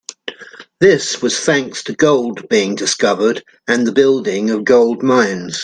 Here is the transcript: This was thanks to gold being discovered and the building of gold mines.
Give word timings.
This 0.79 1.21
was 1.21 1.39
thanks 1.39 1.83
to 1.83 1.93
gold 1.93 2.49
being 2.49 2.73
discovered 2.73 3.43
and 3.67 3.85
the 3.85 3.91
building 3.91 4.49
of 4.49 4.63
gold 4.65 5.03
mines. 5.03 5.59